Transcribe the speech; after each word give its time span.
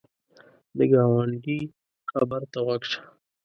د 0.77 0.79
ګاونډي 0.91 1.59
خبر 2.11 2.41
ته 2.51 2.57
غوږ 2.65 2.81
شه 2.91 3.01